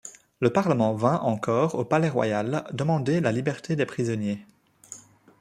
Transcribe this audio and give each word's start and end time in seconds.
Le 0.39 0.49
parlement 0.49 0.95
vint 0.95 1.19
en 1.19 1.37
corps 1.37 1.75
au 1.75 1.85
Palais-Royal 1.85 2.63
demander 2.73 3.21
la 3.21 3.31
liberté 3.31 3.75
des 3.75 3.85
prisonniers. 3.85 4.43